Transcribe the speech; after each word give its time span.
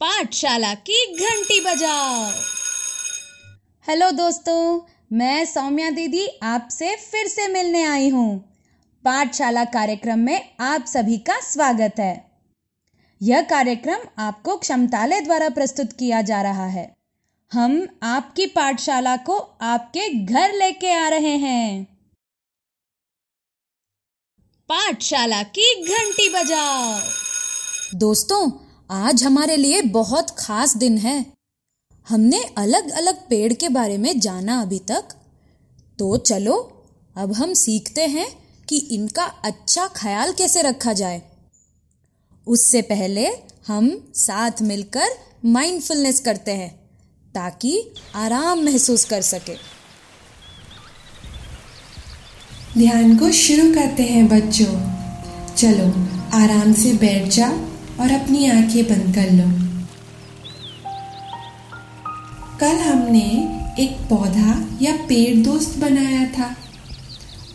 पाठशाला 0.00 0.74
की 0.74 1.14
घंटी 1.14 1.60
बजाओ। 1.60 2.24
हेलो 3.88 4.10
दोस्तों, 4.10 4.80
मैं 5.12 5.44
सौम्या 5.44 5.90
दीदी 5.90 6.26
आपसे 6.42 6.96
फिर 6.96 7.28
से 7.28 7.48
मिलने 7.48 7.84
आई 7.84 8.08
हूँ। 8.08 8.38
पाठशाला 9.04 9.64
कार्यक्रम 9.64 10.18
में 10.18 10.56
आप 10.60 10.84
सभी 10.84 11.18
का 11.18 11.40
स्वागत 11.40 11.94
है। 11.98 12.30
यह 13.22 13.42
कार्यक्रम 13.42 13.98
आपको 14.18 14.56
क्षमतालय 14.56 15.20
द्वारा 15.20 15.48
प्रस्तुत 15.48 15.92
किया 15.92 16.22
जा 16.22 16.42
रहा 16.42 16.66
है। 16.66 16.96
हम 17.52 17.88
आपकी 18.02 18.46
पाठशाला 18.46 19.16
को 19.16 19.38
आपके 19.62 20.08
घर 20.24 20.52
लेके 20.52 20.92
आ 20.92 21.08
रहे 21.08 21.36
हैं। 21.36 21.84
पाठशाला 24.68 25.42
की 25.42 25.74
घंटी 25.84 26.28
बजाओ। 26.28 27.00
दोस्तों 27.94 28.65
आज 28.90 29.24
हमारे 29.24 29.56
लिए 29.56 29.82
बहुत 29.82 30.30
खास 30.38 30.76
दिन 30.76 30.98
है। 30.98 31.26
हमने 32.08 32.44
अलग 32.58 32.90
अलग 32.90 33.28
पेड़ 33.28 33.52
के 33.52 33.68
बारे 33.68 33.98
में 33.98 34.20
जाना 34.20 34.62
अभी 34.62 34.78
तक। 34.78 35.04
तो 35.98 36.16
चलो, 36.16 36.84
अब 37.16 37.32
हम 37.32 37.54
सीखते 37.54 38.06
हैं 38.06 38.26
कि 38.68 38.76
इनका 38.76 39.24
अच्छा 39.24 39.86
ख्याल 39.86 40.32
कैसे 40.32 40.62
रखा 40.62 40.92
जाए। 40.92 41.22
उससे 42.46 42.82
पहले 42.82 43.28
हम 43.66 44.12
साथ 44.14 44.50
मिलकर 44.62 45.06
माइंडफुलनेस 45.44 46.20
करते 46.20 46.50
हैं, 46.50 46.80
ताकि 47.34 47.94
आराम 48.14 48.58
महसूस 48.58 49.04
कर 49.04 49.22
सके। 49.22 49.54
ध्यान 52.78 53.16
को 53.16 53.32
शुरू 53.32 53.74
करते 53.74 54.02
हैं 54.02 54.28
बच्चों। 54.28 54.96
चलो, 55.54 55.86
आराम 56.38 56.72
से 56.72 56.92
बैठ 56.92 57.28
जाओ 57.28 57.75
और 58.00 58.10
अपनी 58.10 58.50
आँखें 58.50 58.84
बंद 58.84 59.14
कर 59.14 59.30
लो। 59.30 59.66
कल 62.60 62.76
हमने 62.76 63.52
एक 63.78 63.90
पौधा 63.90 64.68
या 64.82 64.96
पेड़ 64.96 65.44
दोस्त 65.44 65.78
बनाया 65.78 66.26
था 66.26 66.56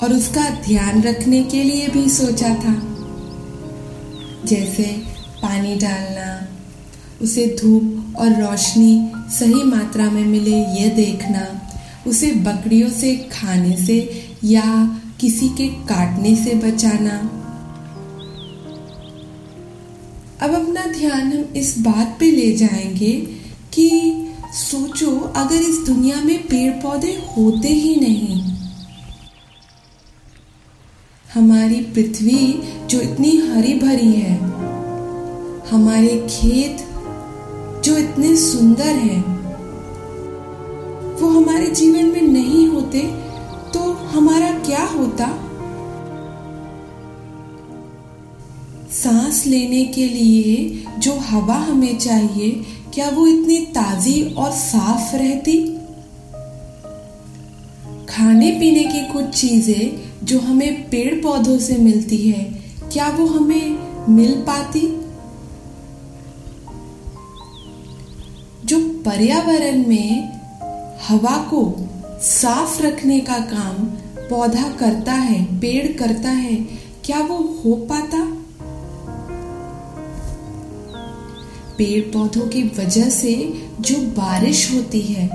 और 0.03 0.13
उसका 0.13 0.49
ध्यान 0.49 1.01
रखने 1.01 1.43
के 1.43 1.63
लिए 1.63 1.87
भी 1.87 2.09
सोचा 2.09 2.49
था। 2.49 2.73
जैसे 4.45 4.83
पानी 5.41 5.75
डालना, 5.75 6.47
उसे 7.21 7.57
धूप 7.61 8.15
और 8.17 8.29
रोशनी 8.29 9.11
सही 9.15 9.63
मात्रा 9.63 10.09
में 10.09 10.25
मिले 10.25 10.57
यह 10.57 10.95
देखना, 10.95 11.61
उसे 12.07 12.31
बकरियों 12.31 12.89
से 12.89 13.15
खाने 13.15 13.77
से 13.77 14.27
या 14.43 14.99
किसी 15.19 15.49
के 15.49 15.67
काटने 15.67 16.35
से 16.35 16.55
बचाना। 16.55 17.40
अब 20.41 20.53
अपना 20.55 20.85
ध्यान 20.85 21.31
हम 21.33 21.53
इस 21.55 21.77
बात 21.79 22.15
पे 22.19 22.31
ले 22.31 22.51
जाएँगे 22.51 23.11
कि 23.73 23.89
सोचो, 24.53 25.11
अगर 25.35 25.55
इस 25.55 25.77
दुनिया 25.85 26.21
में 26.21 26.37
पेड़ 26.43 26.71
पौधे 26.73 27.11
होते 27.37 27.67
ही 27.67 27.95
नहीं, 27.95 28.39
हमारी 31.33 31.81
पृथ्वी 31.93 32.61
जो 32.87 33.01
इतनी 33.01 33.35
हरी 33.37 33.73
भरी 33.79 34.11
है, 34.11 34.35
हमारे 35.71 36.17
खेत 36.29 36.85
जो 37.85 37.97
इतने 37.97 38.35
सुंदर 38.37 38.95
हैं, 38.95 39.21
वो 41.21 41.29
हमारे 41.29 41.67
जीवन 41.71 42.05
में 42.05 42.21
नहीं 42.21 42.67
होते 42.67 42.99
तो 43.73 43.91
हमारा 44.09 44.51
क्या 44.59 44.85
होता? 44.87 45.25
सांस 49.03 49.47
लेने 49.47 49.85
के 49.85 50.05
लिए 50.05 50.83
जो 50.99 51.13
हवा 51.19 51.55
हमें 51.55 51.97
चाहिए, 51.97 52.49
क्या 52.93 53.09
वो 53.09 53.27
इतनी 53.27 53.57
ताजी 53.57 54.33
और 54.33 54.51
साफ़ 54.51 55.15
रहती? 55.15 55.77
खाने 58.09 58.51
पीने 58.51 58.83
की 58.83 59.13
कुछ 59.13 59.25
चीज़ें 59.25 60.11
जो 60.23 60.39
हमें 60.39 60.89
पेड़ 60.89 61.23
पौधों 61.23 61.59
से 61.59 61.77
मिलती 61.77 62.29
है, 62.29 62.43
क्या 62.93 63.09
वो 63.09 63.25
हमें 63.25 63.77
मिल 64.09 64.31
पाती? 64.31 64.81
जो 68.65 68.79
पर्यावरण 68.79 69.87
में 69.87 70.23
हवा 71.07 71.37
को 71.53 71.89
साफ़ 72.21 72.81
रखने 72.81 73.19
का 73.19 73.39
काम 73.39 73.85
पौधा 74.29 74.69
करता 74.69 75.13
है, 75.13 75.59
पेड़ 75.59 75.97
करता 75.97 76.29
है, 76.29 76.55
क्या 77.05 77.19
वो 77.19 77.37
हो 77.37 77.75
पाता? 77.75 78.30
पेड़ 81.81 82.13
पौधों 82.13 82.47
की 82.47 82.63
वजह 82.63 83.09
से 83.09 83.53
जो 83.81 83.95
बारिश 83.97 84.73
होती 84.73 85.01
है, 85.01 85.29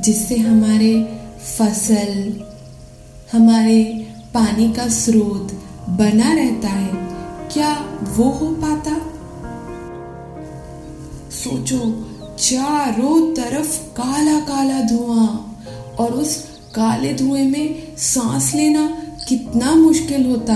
जिससे 0.00 0.36
हमारे 0.36 1.18
फ़सल, 1.58 2.40
हमारे 3.32 3.84
पानी 4.34 4.72
का 4.72 4.88
स्रोत 4.88 5.52
बना 5.88 6.32
रहता 6.32 6.68
है, 6.68 6.90
क्या 7.52 7.72
वो 8.16 8.24
हो 8.24 8.46
पाता? 8.46 8.92
सोचो, 11.30 12.06
चारों 12.38 13.34
तरफ़ 13.34 13.82
काला 13.82 14.40
काला 14.40 14.80
धुआँ 14.80 15.62
और 15.98 16.12
उस 16.12 16.36
काले 16.74 17.14
धुएँ 17.14 17.50
में 17.50 17.96
सांस 17.96 18.54
लेना 18.54 18.86
कितना 19.28 19.74
मुश्किल 19.74 20.26
होता। 20.26 20.54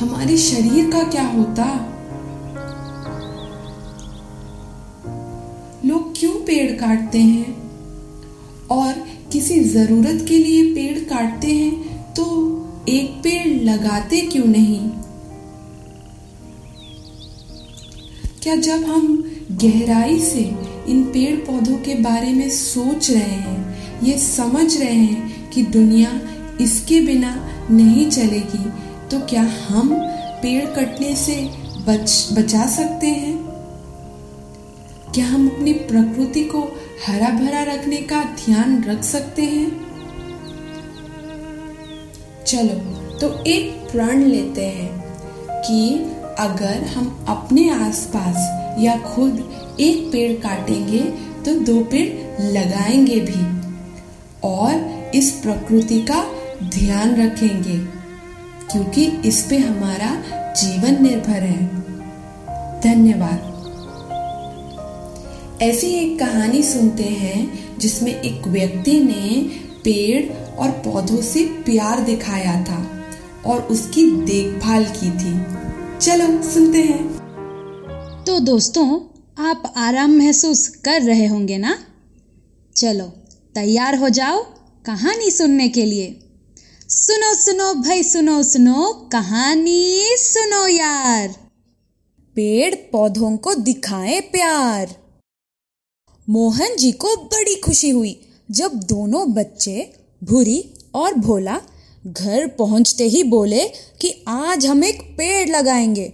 हमारे 0.00 0.36
शरीर 0.36 0.90
का 0.90 1.02
क्या 1.02 1.26
होता? 1.26 1.89
काटते 6.80 7.18
हैं। 7.20 7.58
और 8.70 8.92
किसी 9.32 9.58
ज़रूरत 9.66 10.24
के 10.28 10.38
लिए 10.38 10.64
पेड़ 10.74 10.98
काटते 11.08 11.46
हैं 11.48 12.14
तो 12.14 12.24
एक 12.88 13.10
पेड़ 13.22 13.62
लगाते 13.62 14.20
क्यों 14.22 14.44
नहीं? 14.46 14.78
क्या 18.42 18.54
जब 18.56 18.84
हम 18.84 19.06
गहराई 19.52 20.18
से 20.20 20.42
इन 20.88 21.02
पेड़ 21.04 21.36
पौधों 21.40 21.76
के 21.78 21.94
बारे 22.02 22.32
में 22.32 22.48
सोच 22.50 23.10
रहे 23.10 23.20
हैं, 23.20 24.02
ये 24.02 24.18
समझ 24.18 24.76
रहे 24.76 24.94
हैं 24.94 25.50
कि 25.50 25.62
दुनिया 25.62 26.20
इसके 26.60 27.00
बिना 27.00 27.34
नहीं 27.70 28.08
चलेगी 28.10 28.64
तो 29.10 29.20
क्या 29.26 29.42
हम 29.68 29.94
पेड़ 30.42 30.64
कटने 30.66 31.14
से 31.16 31.36
बच, 31.86 32.28
बचा 32.32 32.66
सकते 32.68 33.06
हैं? 33.06 33.39
क्या 35.14 35.26
हम 35.26 35.48
अपनी 35.48 35.72
प्रकृति 35.72 36.44
को 36.44 36.60
हरा 37.06 37.28
भरा 37.28 37.62
रखने 37.62 37.96
का 37.96 38.22
ध्यान 38.22 38.82
रख 38.84 39.02
सकते 39.02 39.42
हैं? 39.42 39.70
चलो 42.46 42.76
तो 43.18 43.44
एक 43.44 43.88
प्रण 43.92 44.22
लेते 44.22 44.66
हैं 44.66 45.00
कि 45.62 45.80
अगर 46.38 46.84
हम 46.86 47.26
अपने 47.28 47.68
आसपास 47.70 48.36
या 48.80 48.96
खुद 48.98 49.76
एक 49.80 50.08
पेड़ 50.12 50.32
काटेंगे 50.32 51.02
तो 51.44 51.58
दो 51.60 51.80
पेड़ 51.84 52.42
लगाएँगे 52.42 53.20
भी। 53.20 53.44
और 54.44 55.10
इस 55.14 55.30
प्रकृति 55.32 56.00
का 56.00 56.24
ध्यान 56.70 57.14
रखेंगे, 57.16 57.78
क्योंकि 58.72 59.06
इस 59.28 59.46
पे 59.50 59.58
हमारा 59.58 60.16
जीवन 60.52 61.02
निर्भर 61.02 61.42
है। 61.44 61.66
धन्यवाद। 62.80 63.49
ऐसी 65.62 65.86
एक 65.86 66.18
कहानी 66.18 66.62
सुनते 66.62 67.02
हैं 67.02 67.78
जिसमें 67.78 68.22
एक 68.22 68.48
व्यक्ति 68.48 69.00
ने 69.00 69.40
पेड़ 69.84 70.32
और 70.56 70.70
पौधों 70.70 71.22
से 71.22 71.44
प्यार 71.44 72.00
दिखाया 72.00 72.64
था 72.64 73.04
और 73.46 73.62
उसकी 73.62 74.10
देखभाल 74.10 74.84
की 74.84 75.10
थी। 75.10 75.32
चलो 75.98 76.50
सुनते 76.50 76.78
हैं। 76.78 77.04
तो 78.24 78.40
दोस्तों 78.40 79.00
आप 79.44 79.74
आराम 79.76 80.10
महसूस 80.10 80.68
कर 80.68 81.02
रहे 81.02 81.26
होंगे 81.26 81.58
ना? 81.58 81.78
चलो 82.76 83.04
तैयार 83.54 83.94
हो 83.94 84.08
जाओ 84.08 84.42
कहानी 84.86 85.30
सुनने 85.30 85.68
के 85.68 85.84
लिए। 85.84 86.20
सुनो 86.88 87.34
सुनो 87.34 87.74
भाई 87.74 88.02
सुनो 88.02 88.42
सुनो 88.42 89.08
कहानी 89.12 90.16
सुनो 90.18 90.66
यार। 90.66 91.28
पेड़ 92.36 92.74
पौधों 92.74 93.36
को 93.36 93.54
दिखाए 93.54 94.20
प्यार। 94.20 94.99
मोहन 96.30 96.76
जी 96.76 96.90
को 96.92 97.14
बड़ी 97.16 97.54
खुशी 97.56 97.88
हुई 97.90 98.20
जब 98.50 98.74
दोनों 98.82 99.32
बच्चे, 99.34 99.92
भूरी 100.22 100.64
और 100.94 101.14
भोला, 101.14 101.60
घर 102.06 102.46
पहुँचते 102.48 103.04
ही 103.04 103.22
बोले 103.22 103.64
कि 104.00 104.12
आज 104.28 104.66
हम 104.66 104.84
एक 104.84 105.00
पेड़ 105.18 105.48
लगाएँगे। 105.48 106.12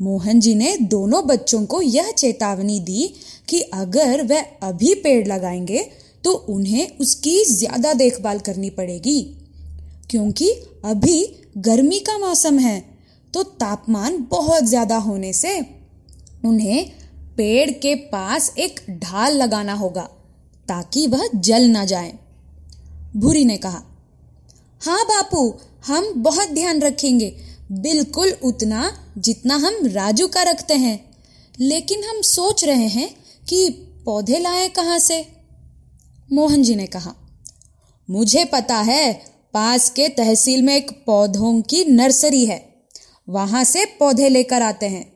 मोहन 0.00 0.40
जी 0.40 0.54
ने 0.54 0.76
दोनों 0.76 1.26
बच्चों 1.26 1.64
को 1.66 1.80
यह 1.82 2.10
चेतावनी 2.10 2.78
दी 2.80 3.14
कि 3.48 3.60
अगर 3.60 4.22
वह 4.22 4.44
अभी 4.62 4.94
पेड़ 4.94 5.26
लगाएँगे 5.28 5.82
तो 6.24 6.32
उन्हें 6.32 6.98
उसकी 7.00 7.44
ज़्यादा 7.44 7.92
देखभाल 7.94 8.38
करनी 8.38 8.70
पड़ेगी। 8.70 9.20
क्योंकि 10.10 10.50
अभी 10.84 11.24
गर्मी 11.58 11.98
का 12.00 12.18
मौसम 12.18 12.58
है 12.58 12.78
तो 13.34 13.42
तापमान 13.42 14.26
बहुत 14.30 14.64
ज़्यादा 14.64 14.96
होने 14.96 15.32
से 15.32 15.58
उन्हें 16.44 16.90
पेड़ 17.36 17.70
के 17.70 17.94
पास 17.94 18.52
एक 18.58 18.80
ढाल 18.90 19.36
लगाना 19.36 19.72
होगा, 19.72 20.02
ताकि 20.68 21.06
वह 21.06 21.28
जल 21.34 21.64
ना 21.64 21.84
जाए। 21.84 22.12
भूरी 23.16 23.44
ने 23.44 23.56
कहा 23.56 23.82
हाँ 24.82 25.04
बापू, 25.04 25.54
हम 25.86 26.12
बहुत 26.16 26.48
ध्यान 26.48 26.80
रखेंगे। 26.80 27.36
बिल्कुल 27.72 28.32
उतना 28.44 29.12
जितना 29.18 29.56
हम 29.56 29.74
राजू 29.84 30.26
का 30.26 30.42
रखते 30.42 30.74
हैं। 30.74 31.10
लेकिन 31.60 32.04
हम 32.04 32.20
सोच 32.22 32.64
रहे 32.64 32.86
हैं 32.86 33.14
कि 33.48 33.70
पौधे 34.04 34.38
लाए 34.38 34.68
कहाँ 34.68 34.98
से? 34.98 35.26
मोहन 36.32 36.62
जी 36.62 36.74
ने 36.74 36.86
कहा, 36.86 37.14
मुझे 38.10 38.44
पता 38.44 38.76
है, 38.76 39.12
पास 39.54 39.90
के 39.90 40.08
तहसील 40.08 40.62
में 40.62 40.76
एक 40.76 40.90
पौधों 41.06 41.60
की 41.62 41.84
नर्सरी 41.84 42.44
है। 42.46 42.74
वहाँ 43.28 43.64
से 43.64 43.84
पौधे 43.84 44.28
लेकर 44.28 44.62
आते 44.62 44.86
हैं। 44.86 45.12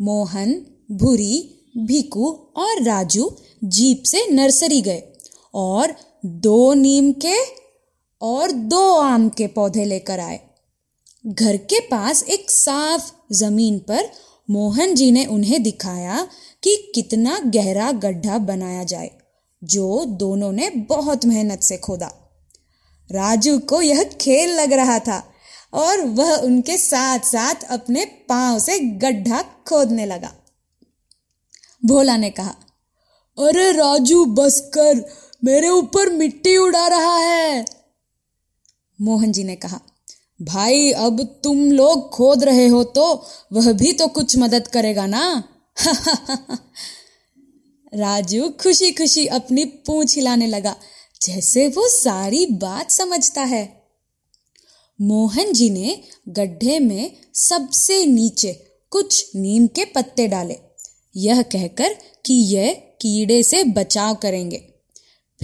मोहन 0.00 0.66
भूरी 0.88 1.62
भीकू 1.78 2.30
और 2.56 2.82
राजू 2.82 3.30
जीप 3.64 4.02
से 4.02 4.26
नर्सरी 4.30 4.80
गए 4.80 5.02
और 5.54 5.94
दो 6.26 6.72
नीम 6.74 7.12
के 7.12 7.34
और 8.22 8.52
दो 8.52 8.82
आम 8.94 9.28
के 9.28 9.46
पौधे 9.46 9.84
लेकर 9.84 10.20
आए। 10.20 10.40
घर 11.24 11.56
के 11.56 11.80
पास 11.80 12.22
एक 12.22 12.50
साफ़ 12.50 13.10
ज़मीन 13.32 13.78
पर 13.78 14.10
मोहन 14.50 14.94
जी 14.94 15.10
ने 15.10 15.24
उन्हें 15.26 15.62
दिखाया 15.62 16.28
कि 16.62 16.76
कितना 16.94 17.38
गहरा 17.46 17.90
गड्ढा 17.92 18.38
बनाया 18.38 18.84
जाए, 18.84 19.10
जो 19.62 20.04
दोनों 20.04 20.52
ने 20.52 20.70
बहुत 20.70 21.26
मेहनत 21.26 21.62
से 21.62 21.76
खोदा। 21.76 22.10
राजू 23.10 23.58
को 23.58 23.80
यह 23.82 24.02
खेल 24.20 24.54
लग 24.54 24.72
रहा 24.72 24.98
था 24.98 25.22
और 25.74 26.04
वह 26.06 26.34
उनके 26.36 26.76
साथ 26.78 27.18
साथ 27.18 27.64
अपने 27.70 28.04
पाँव 28.28 28.58
से 28.58 28.78
गड्ढा 28.80 29.42
खोदने 29.68 30.06
लगा। 30.06 30.32
भोला 31.84 32.16
ने 32.16 32.30
कहा, 32.30 32.54
अरे 33.38 33.72
राजू, 33.72 34.24
बस 34.24 34.70
कर, 34.74 35.12
मेरे 35.44 35.68
ऊपर 35.68 36.10
मिट्टी 36.10 36.56
उड़ा 36.56 36.86
रहा 36.88 37.16
है। 37.16 37.64
मोहन 39.00 39.32
जी 39.32 39.44
ने 39.44 39.56
कहा, 39.56 39.80
भाई, 40.42 40.92
अब 40.92 41.40
तुम 41.44 41.72
लोग 41.72 42.10
खोद 42.10 42.44
रहे 42.44 42.66
हो 42.66 42.84
तो 42.84 43.26
वह 43.52 43.72
भी 43.72 43.92
तो 43.92 44.08
कुछ 44.08 44.36
मदद 44.36 44.68
करेगा 44.68 45.06
ना? 45.06 45.44
राजू 47.94 48.48
खुशी 48.48 48.92
खुशी 48.92 49.26
अपनी 49.26 49.64
पूंछ 49.64 50.16
हिलाने 50.16 50.46
लगा, 50.46 50.76
जैसे 51.22 51.68
वो 51.68 51.88
सारी 51.88 52.46
बात 52.46 52.90
समझता 52.90 53.42
है। 53.42 53.86
मोहन 55.00 55.52
जी 55.52 55.70
ने 55.70 56.02
गड्ढे 56.28 56.78
में 56.78 57.16
सबसे 57.34 58.06
नीचे 58.06 58.80
कुछ 58.90 59.30
नीम 59.36 59.66
के 59.66 59.84
पत्ते 59.84 60.28
डाले। 60.28 60.65
यह 61.16 61.42
कहकर 61.42 61.96
कि 62.26 62.34
यह 62.34 62.72
कीड़े 63.00 63.42
से 63.42 63.64
बचाव 63.64 64.14
करेंगे। 64.14 64.56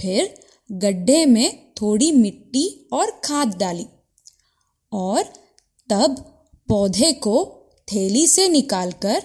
फिर 0.01 0.33
गड्ढे 0.71 1.25
में 1.25 1.73
थोड़ी 1.73 2.11
मिट्टी 2.11 2.89
और 2.93 3.21
खाद 3.23 3.57
डाली 3.57 3.85
और 4.93 5.23
तब 5.89 6.15
पौधे 6.67 7.13
को 7.13 7.59
थैली 7.93 8.27
से 8.27 8.49
निकालकर 8.49 9.23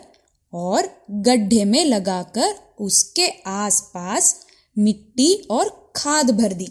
और 0.53 0.91
गड्ढे 1.11 1.65
में 1.65 1.85
लगाकर 1.85 2.55
उसके 2.81 3.29
आसपास 3.47 4.47
मिट्टी 4.79 5.35
और 5.51 5.93
खाद 5.97 6.31
भर 6.31 6.53
दी। 6.53 6.69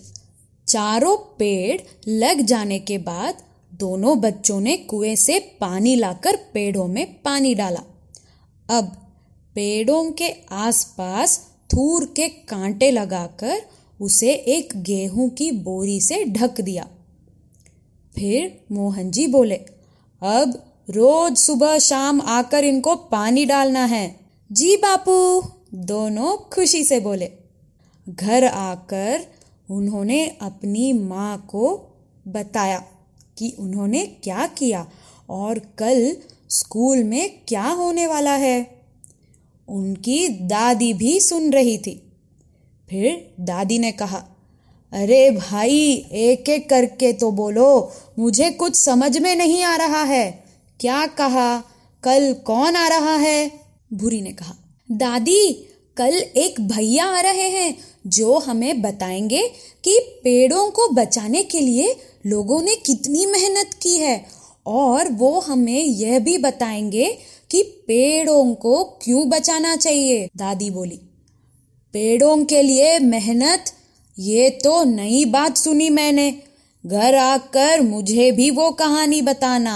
चारों 0.67 1.17
पेड़ 1.17 1.81
लग 2.07 2.41
जाने 2.41 2.79
के 2.79 2.97
बाद 2.97 3.43
दोनों 3.73 4.19
बच्चों 4.19 4.59
ने 4.59 4.77
कुएँ 4.77 5.15
से 5.15 5.39
पानी 5.39 5.95
लाकर 5.95 6.35
पेड़ों 6.35 6.87
में 6.87 7.21
पानी 7.21 7.55
डाला। 7.55 7.81
अब 8.69 9.06
पेड़ों 9.57 10.11
के 10.11 10.33
आसपास 10.51 11.47
थूर 11.73 12.05
के 12.05 12.27
कांटे 12.29 12.91
लगाकर 12.91 13.61
उसे 14.01 14.33
एक 14.33 14.73
गेहूँ 14.75 15.29
की 15.29 15.51
बोरी 15.51 16.01
से 16.01 16.23
ढक 16.23 16.61
दिया। 16.61 16.87
फिर 18.15 18.65
मोहन 18.71 19.11
जी 19.11 19.27
बोले, 19.27 19.55
अब 20.23 20.73
रोज 20.89 21.37
सुबह 21.37 21.79
शाम 21.79 22.21
आकर 22.21 22.63
इनको 22.63 22.95
पानी 22.95 23.45
डालना 23.45 23.85
है। 23.85 24.19
जी 24.51 24.77
बापू, 24.77 25.43
दोनों 25.73 26.37
खुशी 26.37 26.83
से 26.83 26.99
बोले। 26.99 27.31
घर 28.09 28.45
आकर 28.45 29.25
उन्होंने 29.71 30.37
अपनी 30.41 30.93
माँ 30.93 31.47
को 31.49 31.95
बताया 32.27 32.83
कि 33.37 33.55
उन्होंने 33.59 34.05
क्या 34.05 34.47
किया 34.47 34.89
और 35.29 35.59
कल 35.59 36.17
स्कूल 36.49 37.03
में 37.03 37.39
क्या 37.47 37.67
होने 37.67 38.07
वाला 38.07 38.35
है। 38.35 38.76
उनकी 39.67 40.27
दादी 40.29 40.93
भी 40.93 41.19
सुन 41.19 41.51
रही 41.53 41.77
थी। 41.77 42.03
फिर 42.89 43.33
दादी 43.39 43.77
ने 43.79 43.91
कहा, 43.91 44.17
अरे 44.93 45.31
भाई 45.31 45.79
एक 46.11 46.49
एक 46.49 46.69
करके 46.69 47.13
तो 47.13 47.31
बोलो, 47.31 47.91
मुझे 48.19 48.49
कुछ 48.51 48.75
समझ 48.75 49.17
में 49.17 49.35
नहीं 49.35 49.63
आ 49.63 49.75
रहा 49.75 50.03
है। 50.03 50.43
क्या 50.79 51.05
कहा? 51.07 51.57
कल 52.03 52.33
कौन 52.33 52.75
आ 52.75 52.87
रहा 52.87 53.15
है? 53.15 53.51
भूरी 53.93 54.21
ने 54.21 54.31
कहा, 54.31 54.55
दादी, 54.91 55.67
कल 55.97 56.17
एक 56.37 56.61
भैया 56.61 57.05
आ 57.05 57.21
रहे 57.21 57.49
हैं, 57.49 57.77
जो 58.07 58.37
हमें 58.37 58.81
बताएँगे 58.81 59.47
कि 59.83 59.99
पेड़ों 60.23 60.69
को 60.71 60.87
बचाने 60.87 61.43
के 61.43 61.59
लिए 61.59 61.95
लोगों 62.25 62.61
ने 62.61 62.75
कितनी 62.75 63.25
मेहनत 63.25 63.73
की 63.73 63.97
है, 63.97 64.25
और 64.65 65.09
वो 65.11 65.39
हमें 65.39 65.83
यह 65.83 66.19
भी 66.19 66.37
बताएँगे 66.37 67.17
कि 67.51 67.61
पेड़ों 67.87 68.53
को 68.55 68.83
क्यों 69.01 69.27
बचाना 69.29 69.75
चाहिए? 69.75 70.29
दादी 70.37 70.69
बोली, 70.69 70.99
पेड़ों 71.93 72.43
के 72.45 72.61
लिए 72.61 72.97
मेहनत, 72.99 73.71
ये 74.17 74.49
तो 74.63 74.83
नई 74.83 75.23
बात 75.25 75.57
सुनी 75.57 75.89
मैंने। 75.89 76.31
घर 76.83 77.15
आकर 77.15 77.81
मुझे 77.81 78.31
भी 78.31 78.49
वो 78.51 78.71
कहानी 78.71 79.21
बताना। 79.21 79.75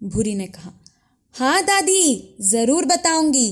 भूरी 0.00 0.34
ने 0.34 0.46
कहा 0.46 0.72
हाँ 1.34 1.62
दादी, 1.62 2.36
ज़रूर 2.40 2.84
बताऊँगी। 2.84 3.50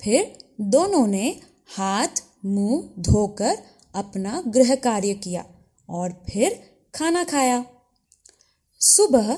फिर 0.00 0.36
दोनों 0.60 1.06
ने 1.06 1.28
हाथ, 1.76 2.22
मुँह 2.44 3.02
धोकर 3.02 3.56
अपना 3.94 4.42
गृह 4.46 4.74
कार्य 4.74 5.14
किया 5.14 5.44
और 5.88 6.12
फिर 6.30 6.60
खाना 6.94 7.24
खाया। 7.24 7.64
सुबह 8.80 9.36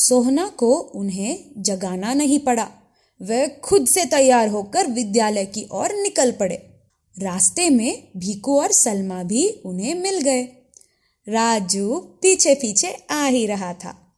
सोहना 0.00 0.48
को 0.48 0.74
उन्हें 0.74 1.44
जगाना 1.56 2.14
नहीं 2.14 2.38
पड़ा। 2.38 2.70
वह 3.22 3.48
खुद 3.48 3.86
से 3.86 4.04
तैयार 4.04 4.48
होकर 4.48 4.86
विद्यालय 4.86 5.44
की 5.44 5.68
ओर 5.72 5.92
निकल 5.92 6.32
पड़े। 6.32 6.80
रास्ते 7.18 7.70
में 7.70 8.08
भीकू 8.16 8.60
और 8.60 8.72
सलमा 8.72 9.22
भी 9.22 9.48
उन्हें 9.48 9.94
मिल 9.94 10.20
गए। 10.20 10.42
राजू 11.28 11.94
पीछे 11.98 12.54
पीछे 12.54 12.96
आ 13.10 13.26
ही 13.26 13.46
रहा 13.46 13.72
था। 13.74 14.16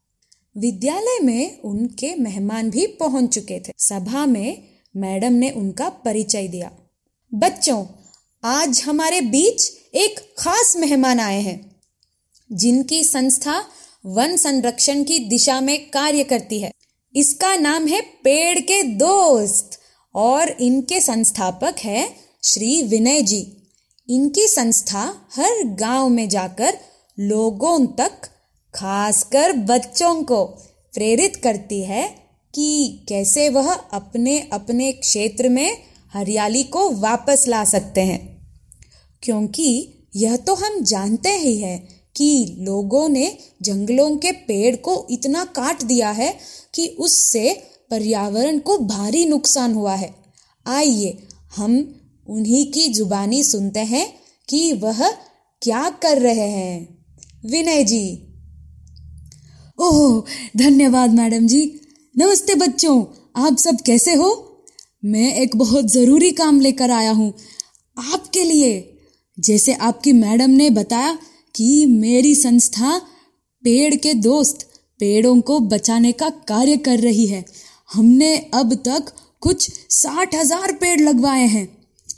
विद्यालय 0.59 1.19
में 1.23 1.61
उनके 1.61 2.15
मेहमान 2.15 2.71
भी 2.71 2.87
पहुँच 2.87 3.35
चुके 3.35 3.61
थे। 3.61 3.73
सभा 3.79 4.27
में 4.27 4.63
मैडम 4.97 5.33
ने 5.33 5.51
उनका 5.51 5.89
परिचय 5.89 6.49
दिया। 6.49 6.71
बच्चों, 7.35 7.87
आज 8.45 8.83
हमारे 8.87 9.21
बीच 9.21 9.73
एक 9.95 10.35
खास 10.39 10.77
मेहमान 10.77 11.21
आए 11.21 11.41
हैं। 11.41 11.77
जिनकी 12.53 13.05
संस्था 13.05 13.65
वन 14.07 14.37
संरक्षण 14.37 15.05
की 15.05 15.19
दिशा 15.19 15.61
में 15.61 15.91
कार्य 15.91 16.25
करती 16.25 16.61
है। 16.61 16.73
इसका 17.17 17.57
नाम 17.57 17.87
है 17.87 18.01
पेड़ 18.01 18.61
के 18.61 18.83
दोस्त 18.83 19.71
और 20.15 20.49
इनके 20.49 21.01
संस्थापक 21.01 21.75
है 21.79 22.15
श्री 22.45 22.83
विनय 22.83 23.23
जी। 23.23 23.57
इनकी 24.11 24.47
संस्था 24.47 25.29
हर 25.37 25.65
गाँव 25.65 26.09
में 26.09 26.29
जाकर 26.29 26.79
लोगों 27.19 27.87
तक, 27.87 28.13
खासकर 28.75 29.53
बच्चों 29.53 30.23
को, 30.23 30.45
प्रेरित 30.95 31.37
करती 31.37 31.83
है 31.83 32.09
कि 32.55 33.01
कैसे 33.09 33.49
वह 33.49 33.73
अपने 33.73 34.49
अपने 34.53 34.93
क्षेत्र 34.93 35.49
में 35.49 35.77
हरियाली 36.15 36.63
को 36.63 36.91
वापस 36.91 37.45
ला 37.49 37.65
सकते 37.65 38.01
हैं। 38.01 38.49
क्योंकि 39.23 39.95
यह 40.17 40.37
तो 40.37 40.55
हम 40.55 40.85
जानते 40.85 41.29
ही 41.29 41.59
हैं 41.59 42.00
कि 42.21 42.57
लोगों 42.59 43.09
ने 43.09 43.39
जंगलों 43.63 44.17
के 44.17 44.33
पेड़ 44.33 44.77
को 44.77 45.07
इतना 45.11 45.45
काट 45.45 45.83
दिया 45.83 46.11
है 46.11 46.39
कि 46.75 46.87
उससे 46.87 47.63
पर्यावरण 47.91 48.59
को 48.59 48.79
भारी 48.79 49.27
नुकसान 49.27 49.75
हुआ 49.75 49.95
है। 49.95 50.15
आइए 50.67 51.29
हम 51.57 52.01
उन्हीं 52.29 52.73
की 52.73 52.89
जुबानी 52.89 53.45
सुनते 53.45 53.81
हैं 53.81 54.13
कि 54.49 54.73
वह 54.73 55.11
क्या 55.63 55.91
कर 55.91 56.19
रहे 56.19 56.49
हैं। 56.51 57.05
विनय 57.47 57.85
जी। 57.85 58.27
ओह, 59.81 60.23
धन्यवाद 60.57 61.11
मैडम 61.11 61.47
जी। 61.47 61.81
नमस्ते 62.19 62.55
बच्चों, 62.55 63.05
आप 63.37 63.59
सब 63.59 63.81
कैसे 63.81 64.15
हो? 64.15 64.47
मैं 65.05 65.35
एक 65.35 65.57
बहुत 65.57 65.93
ज़रूरी 65.93 66.31
काम 66.31 66.61
लेकर 66.61 66.91
आया 66.91 67.11
हूँ 67.11 67.35
आपके 68.13 68.45
लिए। 68.45 68.99
जैसे 69.41 69.73
आपकी 69.73 70.13
मैडम 70.13 70.51
ने 70.51 70.71
बताया 70.71 71.19
कि 71.55 71.87
मेरी 71.87 72.35
संस्था 72.35 72.99
पेड़ 73.65 73.95
के 73.95 74.15
दोस्त 74.15 74.69
पेड़ों 75.01 75.41
को 75.41 75.59
बचाने 75.61 76.13
का 76.13 76.29
कार्य 76.49 76.77
कर 76.77 76.99
रही 76.99 77.27
है। 77.27 77.45
हमने 77.95 78.37
अब 78.55 78.75
तक 78.75 79.13
कुछ 79.41 79.71
साठ 79.91 80.35
हज़ार 80.35 80.73
पेड़ 80.73 81.01
लगवाए 81.01 81.47
हैं। 81.47 81.67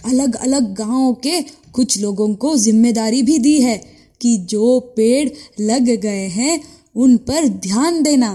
अलग 0.04 0.34
अलग 0.36 0.74
गाँवों 0.74 1.12
के 1.14 1.40
कुछ 1.72 1.98
लोगों 2.00 2.34
को 2.34 2.56
ज़िम्मेदारी 2.56 3.22
भी 3.22 3.38
दी 3.38 3.60
है 3.62 3.76
कि 4.20 4.36
जो 4.36 4.78
पेड़ 4.96 5.28
लग 5.60 5.90
गए 6.00 6.26
हैं, 6.28 6.62
उन 6.96 7.16
पर 7.16 7.48
ध्यान 7.48 8.02
देना, 8.02 8.34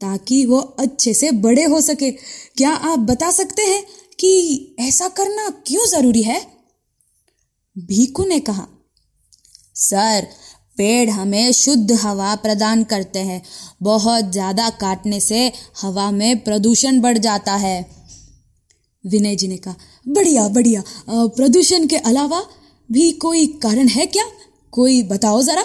ताकि 0.00 0.44
वो 0.46 0.58
अच्छे 0.58 1.14
से 1.14 1.30
बड़े 1.30 1.64
हो 1.64 1.80
सके। 1.80 2.10
क्या 2.10 2.70
आप 2.70 2.98
बता 2.98 3.30
सकते 3.30 3.62
हैं 3.62 3.82
कि 4.18 4.76
ऐसा 4.80 5.08
करना 5.08 5.48
क्यों 5.66 5.86
ज़रूरी 5.86 6.22
है? 6.22 6.40
भीकू 7.76 8.24
ने 8.24 8.38
कहा 8.40 8.66
सर, 9.82 10.26
पेड़ 10.78 11.10
हमें 11.10 11.52
शुद्ध 11.52 11.92
हवा 11.92 12.34
प्रदान 12.36 12.84
करते 12.84 13.18
हैं। 13.20 13.42
बहुत 13.82 14.30
ज़्यादा 14.32 14.68
काटने 14.80 15.20
से 15.20 15.40
हवा 15.82 16.10
में 16.10 16.42
प्रदूषण 16.44 17.00
बढ़ 17.00 17.18
जाता 17.18 17.54
है। 17.56 17.80
विनय 19.04 19.36
जी 19.36 19.48
ने 19.48 19.56
कहा, 19.56 19.74
बढ़िया 20.06 20.46
बढ़िया। 20.48 20.82
प्रदूषण 21.08 21.86
के 21.86 21.96
अलावा 21.98 22.42
भी 22.88 23.10
कोई 23.18 23.46
कारण 23.62 23.88
है 23.88 24.06
क्या? 24.06 24.24
कोई 24.72 25.02
बताओ 25.04 25.42
जरा। 25.42 25.64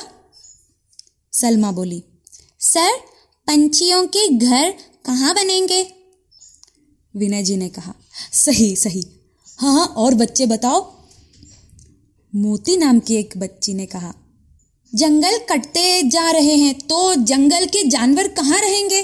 सलमा 1.34 1.72
बोली, 1.72 2.04
सर, 2.62 2.92
पंछियों 3.48 4.06
के 4.08 4.28
घर 4.30 4.72
कहाँ 5.06 5.34
बनेंगे? 5.36 5.82
विनय 7.14 7.44
जी 7.44 7.58
ने 7.58 7.70
कहा, 7.70 7.94
सही 8.36 8.76
सही। 8.76 9.04
हाँ 9.60 9.74
हाँ 9.74 9.86
और 9.98 10.16
बच्चे 10.16 10.46
बताओ। 10.46 10.82
मोती 12.34 12.76
नाम 12.78 13.00
की 13.00 13.16
एक 13.16 13.34
बच्ची 13.38 13.74
ने 13.74 13.86
कहा, 13.86 14.14
जंगल 14.94 15.38
कटते 15.50 16.02
जा 16.04 16.32
रहे 16.32 16.56
हैं 16.56 16.74
तो 16.80 17.16
जंगल 17.16 17.66
के 17.66 17.84
जानवर 17.90 18.28
कहाँ 18.28 18.60
रहेंगे? 18.62 19.02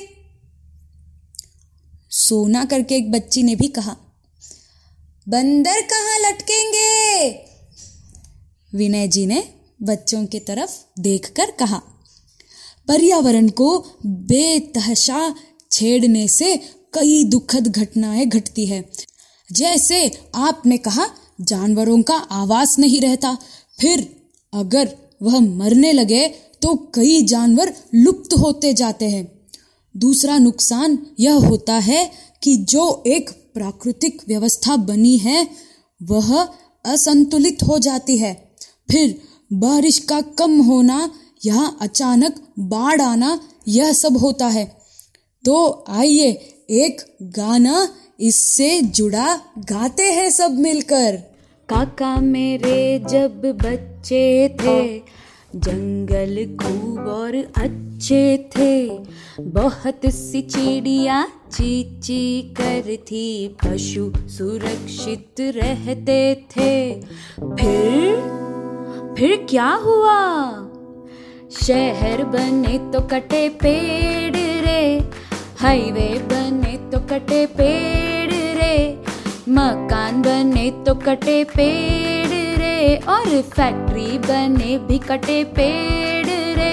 सोना 2.11 2.65
करके 2.65 2.95
एक 2.95 3.11
बच्ची 3.11 3.43
ने 3.43 3.55
भी 3.55 3.67
कहा, 3.67 3.95
बंदर 5.29 5.81
कहाँ 5.81 6.19
लटकेंगे? 6.19 7.29
विनय 8.73 9.07
जी 9.07 9.25
ने 9.25 9.43
बच्चों 9.81 10.25
की 10.25 10.39
तरफ़ 10.39 10.71
देखकर 10.99 11.51
कहा, 11.51 11.81
पर्यावरण 12.87 13.49
को 13.49 13.79
बेतहशा 14.05 15.35
छेड़ने 15.71 16.27
से 16.27 16.55
कई 16.93 17.23
दुखद 17.23 17.67
घटनाएँ 17.67 18.25
घटती 18.25 18.65
है। 18.65 18.83
जैसे 19.49 20.09
आपने 20.35 20.77
कहा 20.77 21.05
जानवरों 21.41 22.01
का 22.01 22.15
आवास 22.15 22.79
नहीं 22.79 23.01
रहता। 23.01 23.37
फिर 23.79 24.15
अगर 24.53 24.95
वह 25.21 25.39
मरने 25.39 25.91
लगे 25.91 26.27
तो 26.61 26.75
कई 26.95 27.21
जानवर 27.21 27.73
लुप्त 27.95 28.33
होते 28.33 28.73
जाते 28.73 29.09
हैं। 29.09 29.41
दूसरा 29.97 30.37
नुकसान 30.37 30.97
यह 31.19 31.33
होता 31.33 31.73
है 31.73 32.11
कि 32.43 32.55
जो 32.55 33.03
एक 33.07 33.29
प्राकृतिक 33.53 34.21
व्यवस्था 34.27 34.75
बनी 34.75 35.17
है, 35.17 35.47
वह 36.03 36.47
असंतुलित 36.85 37.63
हो 37.63 37.79
जाती 37.79 38.17
है। 38.17 38.55
फिर 38.91 39.21
बारिश 39.53 39.99
का 39.99 40.21
कम 40.21 40.59
होना 40.61 41.09
या 41.45 41.77
अचानक 41.81 42.35
बाढ़ 42.59 43.01
आना, 43.01 43.39
यह 43.67 43.93
सब 43.93 44.17
होता 44.17 44.47
है। 44.47 44.77
तो 45.45 45.85
आइए 45.89 46.29
एक 46.69 47.01
गाना 47.21 47.87
इससे 48.23 48.81
जुड़ा 48.81 49.35
गाते 49.69 50.03
हैं 50.03 50.29
सब 50.29 50.51
मिलकर। 50.59 51.15
काका 51.69 52.15
मेरे 52.17 52.99
जब 53.09 53.41
बच्चे 53.63 54.49
थे, 54.61 54.97
जंगल 55.55 56.35
खूब 56.57 57.07
और 57.07 57.35
अच्छे 57.57 58.37
थे। 58.57 58.89
बहुत 59.41 60.05
सी 60.05 60.41
चिड़िया 60.41 61.23
चीची 61.51 62.41
कर 62.51 62.95
थी 63.01 63.47
पशु 63.63 64.11
सुरक्षित 64.29 65.41
रहते 65.57 66.19
थे। 66.51 67.01
फिर 67.39 68.15
फिर 69.17 69.35
क्या 69.49 69.69
हुआ? 69.83 70.19
शहर 71.61 72.23
बने 72.25 72.77
तो 72.91 72.99
कटे 73.07 73.47
पेड़ 73.63 74.35
रे, 74.35 74.85
हाईवे 75.59 76.09
बने 76.23 76.77
तो 76.91 76.99
कटे 77.09 77.45
पेड़ 77.57 78.12
रे। 78.63 78.77
मकान 79.49 80.21
बने 80.21 80.69
तो 80.85 80.95
कटे 80.95 81.43
पेड़ 81.45 82.59
रे, 82.59 82.95
और 83.09 83.41
फैक्ट्री 83.41 84.17
बने 84.19 84.77
भी 84.87 84.99
कटे 84.99 85.43
पेड़ 85.57 86.27
रे। 86.57 86.71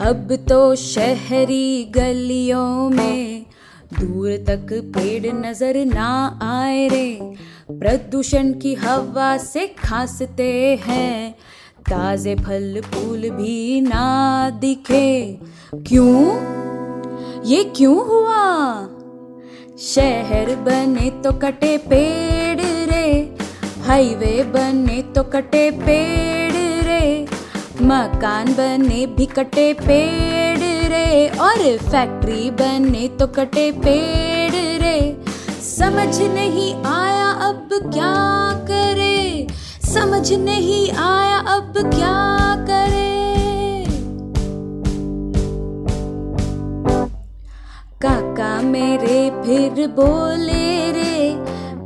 अब 0.00 0.36
तो 0.48 0.74
शहरी 0.74 1.84
गलियों 1.84 2.88
में 2.90 3.46
दूर 3.94 4.36
तक 4.48 4.72
पेड़ 4.94 5.32
नज़र 5.34 5.84
ना 5.84 6.10
आए 6.42 6.88
रे। 6.88 7.36
प्रदूषण 7.70 8.52
की 8.52 8.74
हवा 8.74 9.36
से 9.38 9.66
खांसते 9.78 10.50
हैं, 10.86 11.32
ताजे 11.90 12.34
फल 12.36 12.80
फूल 12.84 13.28
भी 13.30 13.80
ना 13.80 14.50
दिखे। 14.60 15.38
क्यों? 15.88 16.73
ये 17.46 17.62
क्यों 17.76 17.96
हुआ? 18.08 18.42
शहर 19.78 20.54
बने 20.64 21.08
तो 21.22 21.32
कटे 21.32 21.76
पेड़ 21.78 22.60
रे, 22.90 23.08
हाईवे 23.86 24.32
बने 24.52 25.00
तो 25.14 25.22
कटे 25.24 25.70
पेड़ 25.80 26.52
रे, 26.86 27.26
मकान 27.82 28.52
बने 28.54 29.06
भी 29.16 29.26
कटे 29.26 29.72
पेड़ 29.80 30.58
रे, 30.92 31.28
और 31.40 31.76
फैक्ट्री 31.80 32.50
बने 32.52 33.06
तो 33.18 33.26
कटे 33.36 33.70
पेड़ 33.84 34.52
रे। 34.82 34.98
समझ 35.62 36.20
नहीं 36.20 36.72
आया 36.86 37.30
अब 37.48 37.68
क्या 37.84 38.14
करे, 38.70 39.46
समझ 39.84 40.32
नहीं 40.32 40.90
आया 40.92 41.38
अब 41.56 41.72
क्या 41.94 42.43
फिर 49.44 49.86
बोले 49.88 50.92
रे, 50.92 51.16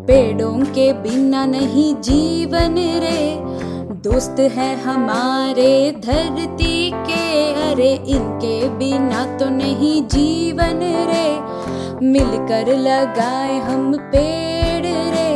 पेड़ों 0.07 0.59
के 0.75 0.93
बिना 1.03 1.45
नहीं 1.47 1.95
जीवन 2.03 2.75
रे। 3.03 3.23
दोस्त 4.03 4.37
है 4.55 4.69
हमारे 4.83 5.71
धरती 6.05 6.91
के, 7.07 7.25
अरे 7.63 7.91
इनके 8.09 8.69
बिना 8.79 9.25
तो 9.39 9.49
नहीं 9.49 10.03
जीवन 10.09 10.81
रे। 11.11 11.27
मिलकर 12.07 12.75
लगाए 12.79 13.59
हम 13.61 13.93
पेड़ 14.13 14.87
रे, 14.87 15.33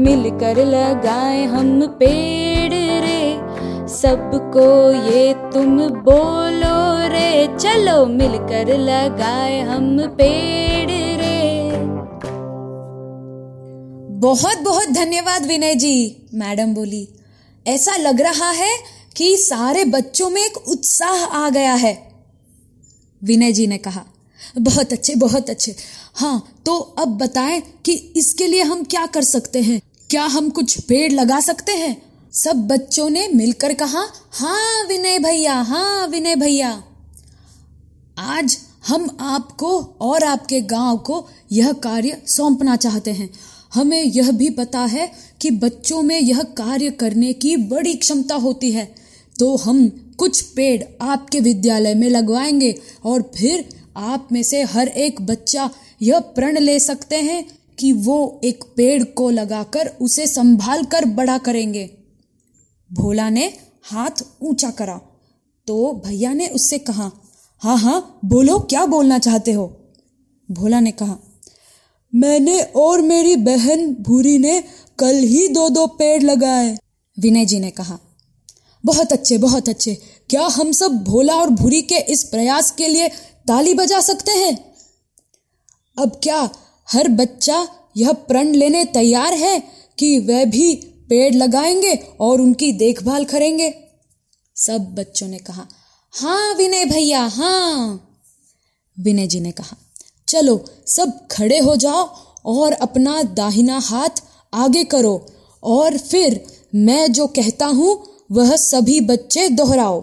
मिलकर 0.00 0.64
लगाए 0.66 1.44
हम 1.44 1.80
पेड़ 2.00 2.72
रे। 2.72 3.22
सबको 3.92 4.68
ये 5.10 5.32
तुम 5.52 5.76
बोलो 6.02 6.76
रे, 7.08 7.46
चलो 7.58 8.04
मिलकर 8.08 8.76
लगाए 8.80 9.60
हम 9.60 9.96
पेड़ 10.18 10.90
बहुत 14.22 14.58
बहुत 14.58 14.88
धन्यवाद 14.88 15.46
विनय 15.46 15.74
जी, 15.74 16.16
मैडम 16.34 16.74
बोली। 16.74 17.08
ऐसा 17.66 17.96
लग 17.96 18.20
रहा 18.20 18.50
है 18.50 18.70
कि 19.16 19.36
सारे 19.36 19.84
बच्चों 19.84 20.28
में 20.30 20.40
एक 20.42 20.56
उत्साह 20.68 21.24
आ 21.24 21.48
गया 21.50 21.74
है, 21.74 21.94
विनय 23.22 23.52
जी 23.52 23.66
ने 23.66 23.78
कहा। 23.78 24.04
बहुत 24.58 24.92
अच्छे 24.92 25.14
बहुत 25.14 25.50
अच्छे। 25.50 25.74
हाँ 26.14 26.62
तो 26.66 26.78
अब 26.98 27.16
बताएँ 27.18 27.60
कि 27.84 27.92
इसके 28.16 28.46
लिए 28.46 28.62
हम 28.62 28.84
क्या 28.84 29.04
कर 29.06 29.24
सकते 29.24 29.62
हैं? 29.62 29.80
क्या 30.10 30.24
हम 30.24 30.50
कुछ 30.50 30.80
पेड़ 30.80 31.12
लगा 31.12 31.40
सकते 31.40 31.72
हैं? 31.72 31.96
सब 32.34 32.66
बच्चों 32.68 33.08
ने 33.10 33.28
मिलकर 33.28 33.74
कहा 33.74 34.06
हाँ 34.32 34.84
विनय 34.86 35.18
भैया 35.18 35.54
हाँ 35.62 36.06
विनय 36.06 36.36
भैया। 36.36 36.82
आज 38.18 38.58
हम 38.88 39.16
आपको 39.20 39.78
और 40.00 40.24
आपके 40.24 40.60
गाँव 40.60 40.96
को 40.98 41.26
यह 41.52 41.72
कार्य 41.72 42.22
सौंपना 42.26 42.76
चाहते 42.76 43.12
हैं। 43.12 43.30
हमें 43.74 44.02
यह 44.02 44.30
भी 44.30 44.50
पता 44.50 44.80
है 44.80 45.12
कि 45.40 45.50
बच्चों 45.50 46.02
में 46.02 46.20
यह 46.20 46.42
कार्य 46.42 46.90
करने 46.90 47.32
की 47.32 47.56
बड़ी 47.56 47.94
क्षमता 47.94 48.34
होती 48.34 48.72
है। 48.72 48.94
तो 49.38 49.56
हम 49.56 49.88
कुछ 50.18 50.40
पेड़ 50.40 50.84
आपके 51.00 51.40
विद्यालय 51.40 51.94
में 51.94 52.10
लगवाएँगे 52.10 52.78
और 53.04 53.32
फिर 53.36 53.68
आप 53.96 54.28
में 54.32 54.42
से 54.42 54.62
हर 54.62 54.88
एक 54.88 55.22
बच्चा 55.22 55.70
यह 56.02 56.18
प्रण 56.18 56.58
ले 56.58 56.80
सकते 56.80 57.16
हैं 57.16 57.44
कि 57.78 57.92
वो 57.92 58.40
एक 58.44 58.64
पेड़ 58.76 59.04
को 59.04 59.30
लगाकर 59.30 59.86
उसे 60.00 60.26
संभाल 60.26 60.84
कर 60.84 61.04
बड़ा 61.04 61.38
करेंगे। 61.38 61.90
भोला 62.92 63.30
ने 63.30 63.52
हाथ 63.84 64.24
ऊँचा 64.42 64.70
करा। 64.70 65.00
तो 65.66 66.02
भैया 66.06 66.32
ने 66.32 66.48
उससे 66.48 66.78
कहा 66.78 67.12
हाँ 67.58 67.78
हाँ 67.78 68.18
बोलो, 68.24 68.58
क्या 68.58 68.86
बोलना 68.86 69.18
चाहते 69.18 69.52
हो? 69.52 69.80
भोला 70.50 70.80
ने 70.80 70.90
कहा 70.90 71.18
मैंने 72.14 72.62
और 72.62 73.00
मेरी 73.00 73.36
बहन 73.36 73.94
भूरी 73.94 74.38
ने 74.38 74.64
कल 74.98 75.16
ही 75.16 75.48
दो 75.48 75.68
दो 75.68 75.86
पेड़ 75.86 76.22
लगाए। 76.22 76.78
विनय 77.18 77.44
जी 77.44 77.60
ने 77.60 77.70
कहा, 77.70 77.98
बहुत 78.84 79.12
अच्छे 79.12 79.38
बहुत 79.38 79.68
अच्छे। 79.68 79.94
क्या 80.30 80.42
हम 80.42 80.72
सब 80.72 81.04
भोला 81.04 81.34
और 81.34 81.50
भूरी 81.50 81.82
के 81.82 81.98
इस 81.98 82.24
प्रयास 82.24 82.70
के 82.70 82.88
लिए 82.88 83.08
ताली 83.48 83.74
बजा 83.74 84.00
सकते 84.00 84.32
हैं? 84.32 84.74
अब 85.98 86.20
क्या 86.22 86.50
हर 86.92 87.08
बच्चा 87.08 87.68
यह 87.96 88.12
प्रण 88.12 88.52
लेने 88.52 88.84
तैयार 88.84 89.34
है 89.34 89.62
कि 89.98 90.18
वह 90.18 90.44
भी 90.44 90.74
पेड़ 91.08 91.34
लगाएँगे 91.34 92.08
और 92.20 92.40
उनकी 92.40 92.72
देखभाल 92.72 93.24
करेंगे? 93.24 93.74
सब 94.56 94.94
बच्चों 94.94 95.28
ने 95.28 95.38
कहा 95.38 95.68
हाँ 96.12 96.54
विनय 96.54 96.84
भैया 96.84 97.22
हाँ। 97.22 98.08
विनय 99.00 99.26
जी 99.26 99.40
ने 99.40 99.50
कहा 99.50 99.76
चलो, 100.32 100.64
सब 100.86 101.26
खड़े 101.30 101.58
हो 101.58 101.76
जाओ 101.76 102.04
और 102.46 102.72
अपना 102.72 103.22
दाहिना 103.22 103.78
हाथ 103.78 104.22
आगे 104.52 104.84
करो। 104.84 105.14
और 105.62 105.98
फिर 105.98 106.40
मैं 106.74 107.12
जो 107.12 107.26
कहता 107.26 107.66
हूँ, 107.66 107.90
वह 108.32 108.56
सभी 108.56 109.00
बच्चे 109.00 109.48
दोहराओ। 109.48 110.00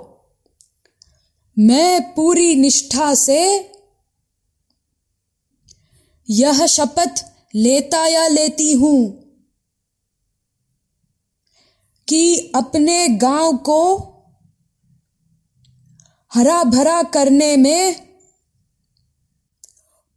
मैं 1.58 2.14
पूरी 2.14 2.56
निष्ठा 2.56 3.14
से, 3.16 3.40
यह 6.28 6.66
शपथ 6.66 7.26
लेता 7.56 8.06
या 8.08 8.28
लेती 8.28 8.72
हूँ 8.74 9.00
कि 12.08 12.52
अपने 12.56 13.08
गाँव 13.08 13.58
को 13.58 13.82
हरा 16.32 16.64
भरा 16.64 17.02
करने 17.04 17.56
में 17.58 18.09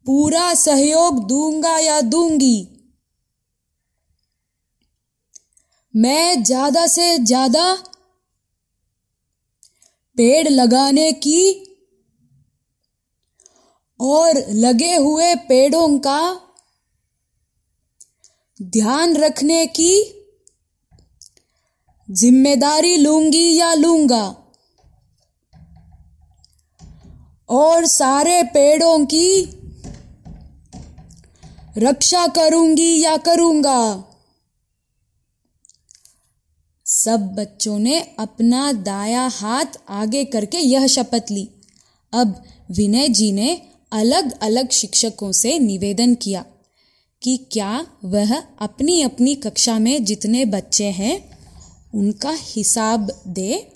पूरा 0.07 0.53
सहयोग 0.55 1.27
दूँगा 1.29 1.79
या 1.79 2.01
दूँगी? 2.01 2.69
मैं 5.95 6.43
ज़्यादा 6.45 6.87
से 6.87 7.17
ज़्यादा 7.19 7.73
पेड़ 10.17 10.49
लगाने 10.49 11.11
की 11.27 11.43
और 14.01 14.39
लगे 14.51 14.95
हुए 14.97 15.35
पेड़ों 15.49 15.99
का 15.99 16.21
ध्यान 18.61 19.17
रखने 19.17 19.65
की 19.67 19.93
ज़िम्मेदारी 22.09 22.97
लूँगी 22.97 23.47
या 23.57 23.73
लूँगा? 23.75 24.25
और 27.49 27.87
सारे 27.87 28.43
पेड़ों 28.45 29.05
की 29.07 29.43
रक्षा 31.79 32.27
करूँगी 32.27 33.01
या 33.01 33.17
करूँगा? 33.17 34.05
सब 36.87 37.21
बच्चों 37.21 37.79
ने 37.79 38.01
अपना 38.19 38.73
दाया 38.73 39.27
हाथ 39.27 39.65
आगे 39.89 40.25
करके 40.25 40.59
यह 40.59 40.87
शपथ 40.87 41.31
ली। 41.31 41.49
अब 42.13 42.45
विनय 42.71 43.09
जी 43.09 43.33
ने 43.33 43.63
अलग 43.93 44.41
अलग 44.41 44.71
शिक्षकों 44.71 45.33
से 45.33 45.59
निवेदन 45.59 46.15
किया 46.15 46.45
कि 47.23 47.49
क्या 47.53 47.87
वह 48.05 48.43
अपनी 48.61 49.03
अपनी 49.03 49.35
कक्षा 49.35 49.79
में 49.79 50.05
जितने 50.05 50.45
बच्चे 50.45 50.85
हैं, 50.85 51.39
उनका 51.95 52.31
हिसाब 52.31 53.23
दे 53.29 53.73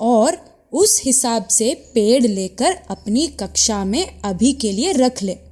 और 0.00 0.48
उस 0.72 1.02
हिसाब 1.04 1.48
से 1.48 1.90
पेड़ 1.94 2.24
लेकर 2.24 2.72
अपनी 2.72 3.26
कक्षा 3.26 3.84
में 3.84 4.20
अभी 4.20 4.52
के 4.52 4.72
लिए 4.72 4.92
रख 4.92 5.22
ले। 5.22 5.47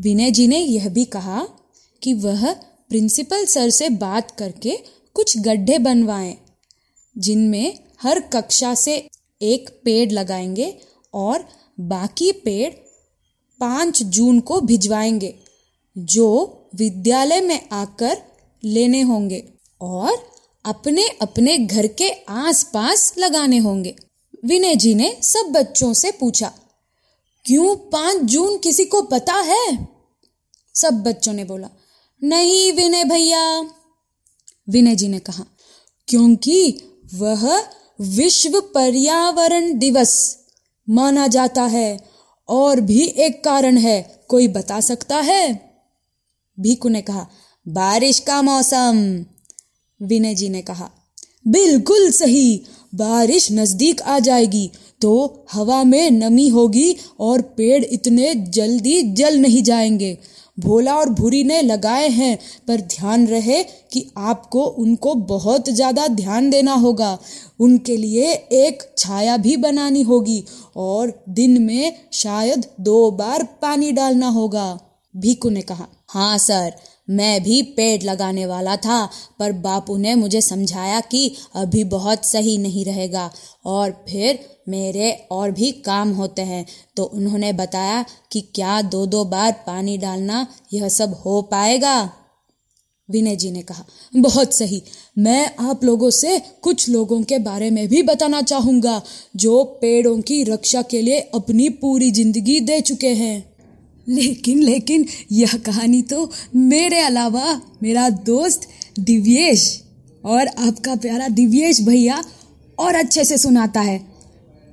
विनय 0.00 0.30
जी 0.30 0.46
ने 0.46 0.58
यह 0.58 0.88
भी 0.88 1.04
कहा 1.04 1.48
कि 2.02 2.14
वह 2.14 2.52
प्रिंसिपल 2.88 3.44
सर 3.44 3.70
से 3.70 3.88
बात 3.88 4.30
करके 4.30 4.78
कुछ 5.14 5.38
गड्ढे 5.38 5.78
बनवाएँ, 5.78 6.36
जिनमें 7.18 7.78
हर 8.02 8.20
कक्षा 8.20 8.74
से 8.74 9.08
एक 9.42 9.80
पेड़ 9.84 10.12
लगाएँगे 10.12 10.78
और 11.14 11.48
बाकी 11.80 12.32
पेड़ 12.32 12.70
पाँच 13.60 14.02
जून 14.02 14.40
को 14.40 14.60
भिजवाएँगे, 14.60 15.34
जो 15.98 16.68
विद्यालय 16.74 17.40
में 17.40 17.68
आकर 17.72 18.18
लेने 18.64 19.02
होंगे 19.02 19.52
और 19.80 20.12
अपने 20.64 21.08
अपने 21.08 21.58
घर 21.58 21.86
के 21.86 22.10
आसपास 22.28 23.14
लगाने 23.18 23.58
होंगे। 23.58 23.96
विनय 24.44 24.76
जी 24.76 24.94
ने 24.94 25.16
सब 25.22 25.52
बच्चों 25.52 25.92
से 25.94 26.10
पूछा 26.10 26.52
क्यों 27.44 27.76
पाँच 27.76 28.16
जून 28.16 28.58
किसी 28.58 28.84
को 28.84 29.02
पता 29.02 29.34
है? 29.34 29.88
सब 30.74 30.94
बच्चों 30.94 31.32
ने 31.32 31.44
बोला, 31.44 31.68
नहीं 32.22 32.72
विनय 32.72 33.04
भैया। 33.04 33.60
विनय 34.68 34.94
जी 34.94 35.08
ने 35.08 35.18
कहा, 35.18 35.44
क्योंकि 36.08 36.82
वह 37.14 37.62
विश्व 38.00 38.60
पर्यावरण 38.60 39.78
दिवस 39.78 40.38
माना 40.90 41.26
जाता 41.26 41.62
है 41.62 42.10
और 42.48 42.80
भी 42.80 43.04
एक 43.04 43.44
कारण 43.44 43.76
है, 43.76 44.24
कोई 44.28 44.48
बता 44.48 44.80
सकता 44.80 45.16
है? 45.16 45.70
भीकू 46.60 46.88
ने 46.88 47.02
कहा, 47.02 47.26
बारिश 47.68 48.18
का 48.18 48.42
मौसम। 48.42 49.24
विनय 50.02 50.34
जी 50.34 50.48
ने 50.48 50.62
कहा, 50.62 50.90
बिल्कुल 51.48 52.10
सही, 52.10 52.66
बारिश 52.94 53.52
नज़दीक 53.52 54.02
आ 54.02 54.18
जाएगी 54.18 54.70
तो 55.00 55.44
हवा 55.52 55.84
में 55.84 56.10
नमी 56.10 56.48
होगी 56.48 56.96
और 57.20 57.42
पेड़ 57.42 57.84
इतने 57.84 58.34
जल्दी 58.34 59.02
जल 59.02 59.38
नहीं 59.38 59.62
जाएँगे। 59.62 60.18
भोला 60.58 60.94
और 60.96 61.10
भूरी 61.10 61.44
ने 61.44 61.60
लगाए 61.62 62.08
हैं, 62.08 62.38
पर 62.68 62.80
ध्यान 62.80 63.26
रहे 63.26 63.62
कि 63.92 64.04
आपको 64.16 64.64
उनको 64.64 65.14
बहुत 65.14 65.68
ज़्यादा 65.70 66.06
ध्यान 66.08 66.50
देना 66.50 66.74
होगा। 66.74 67.18
उनके 67.60 67.96
लिए 67.96 68.32
एक 68.32 68.82
छाया 68.98 69.36
भी 69.36 69.56
बनानी 69.56 70.02
होगी 70.02 70.44
और 70.76 71.24
दिन 71.28 71.62
में 71.62 71.92
शायद 72.12 72.66
दो 72.80 73.10
बार 73.10 73.42
पानी 73.62 73.92
डालना 73.92 74.28
होगा 74.28 74.78
भीकू 75.14 75.50
ने 75.50 75.60
कहा। 75.60 75.86
हाँ 76.08 76.38
सर। 76.38 76.72
मैं 77.10 77.42
भी 77.42 77.62
पेड़ 77.76 78.02
लगाने 78.02 78.46
वाला 78.46 78.76
था, 78.76 79.04
पर 79.38 79.52
बापू 79.52 79.96
ने 79.96 80.14
मुझे 80.14 80.40
समझाया 80.40 81.00
कि 81.00 81.34
अभी 81.54 81.84
बहुत 81.86 82.26
सही 82.26 82.56
नहीं 82.58 82.84
रहेगा। 82.84 83.30
और 83.64 83.90
फिर 84.08 84.38
मेरे 84.68 85.10
और 85.30 85.50
भी 85.50 85.70
काम 85.72 86.12
होते 86.12 86.42
हैं 86.42 86.64
तो 86.96 87.04
उन्होंने 87.04 87.52
बताया 87.52 88.04
कि 88.32 88.40
क्या 88.54 88.80
दो 88.82 89.04
दो 89.06 89.24
बार 89.24 89.52
पानी 89.66 89.98
डालना 89.98 90.46
यह 90.72 90.88
सब 90.88 91.14
हो 91.24 91.40
पाएगा? 91.42 92.10
विनय 93.08 93.36
जी 93.36 93.50
ने 93.50 93.62
कहा, 93.62 93.84
बहुत 94.14 94.54
सही। 94.54 94.82
मैं 95.18 95.50
आप 95.60 95.84
लोगों 95.84 96.10
से 96.10 96.38
कुछ 96.62 96.88
लोगों 96.88 97.22
के 97.22 97.38
बारे 97.38 97.70
में 97.70 97.86
भी 97.88 98.02
बताना 98.02 98.42
चाहूँगा, 98.42 99.00
जो 99.36 99.62
पेड़ों 99.82 100.20
की 100.20 100.42
रक्षा 100.44 100.82
के 100.82 101.00
लिए 101.02 101.20
अपनी 101.34 101.68
पूरी 101.68 102.10
ज़िंदगी 102.10 102.60
दे 102.60 102.80
चुके 102.80 103.14
हैं। 103.14 103.49
लेकिन 104.10 104.62
लेकिन, 104.62 105.06
यह 105.32 105.52
कहानी 105.66 106.02
तो 106.02 106.30
मेरे 106.56 107.00
अलावा 107.00 107.60
मेरा 107.82 108.10
दोस्त 108.10 108.60
दिव्येश 108.98 109.82
और 110.24 110.46
आपका 110.46 110.94
प्यारा 110.94 111.28
दिव्येश 111.28 111.80
भैया 111.80 112.24
और 112.78 112.94
अच्छे 112.94 113.24
से 113.24 113.38
सुनाता 113.38 113.80
है। 113.80 114.06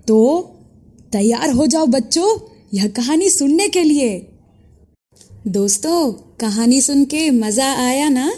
तो 0.07 0.41
तैयार 1.11 1.49
हो 1.49 1.67
जाओ 1.67 1.85
बच्चों 1.85 2.39
यह 2.73 2.87
कहानी 2.87 3.29
सुनने 3.29 3.69
के 3.69 3.83
लिए। 3.83 4.27
दोस्तों, 5.47 6.11
कहानी 6.11 6.81
सुन 6.81 7.05
के 7.05 7.31
मज़ा 7.31 7.73
आया 7.73 8.09
ना? 8.09 8.33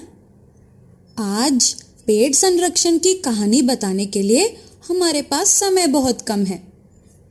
आज 1.19 1.75
पेड़ 2.07 2.33
संरक्षण 2.33 2.97
की 2.97 3.13
कहानी 3.13 3.61
बताने 3.61 4.05
के 4.05 4.21
लिए 4.21 4.57
हमारे 4.89 5.21
पास 5.21 5.47
समय 5.47 5.87
बहुत 5.87 6.21
कम 6.21 6.43
है। 6.45 6.63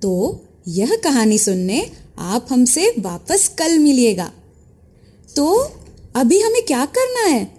तो 0.02 0.40
यह 0.68 1.00
कहानी 1.04 1.38
सुनने 1.38 1.90
आप 2.18 2.46
हमसे 2.50 2.94
वापस 2.98 3.48
कल 3.58 3.78
मिलिएगा। 3.78 4.30
तो 5.36 5.72
अभी 6.16 6.40
हमें 6.40 6.62
क्या 6.62 6.84
करना 6.84 7.20
है? 7.20 7.58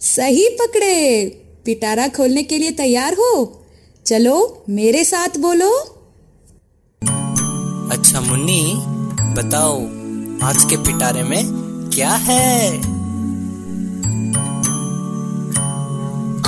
सही 0.00 0.48
पकड़े। 0.48 1.24
पिटारा 1.64 2.08
खोलने 2.08 2.42
के 2.42 2.58
लिए 2.58 2.70
तैयार 2.70 3.12
हो। 3.12 3.64
चलो 4.06 4.64
मेरे 4.68 5.04
साथ 5.04 5.28
बोलो। 5.38 5.78
अच्छा 7.92 8.20
मुन्नी 8.20 8.74
बताओ 9.34 9.82
आज 10.48 10.64
के 10.70 10.76
पिटारे 10.76 11.22
में 11.22 11.44
क्या 11.94 12.10
है? 12.10 12.76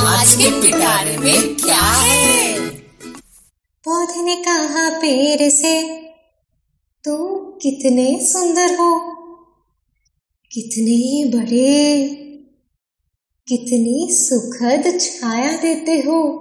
आज 0.06 0.34
के 0.34 0.62
पिटारे 0.62 1.18
में 1.18 1.54
क्या 1.56 1.80
है? 1.80 2.60
पौधे 3.84 4.22
ने 4.22 4.36
कहा 4.36 4.90
पेड़ 4.90 5.50
से। 5.50 6.03
कितने 7.62 8.26
सुंदर 8.26 8.74
हो। 8.74 9.14
कितने 10.52 11.30
बड़े, 11.38 12.08
कितनी 13.48 14.08
सुखद 14.10 15.00
छाया 15.00 15.56
देते 15.56 15.92
हो। 15.92 16.40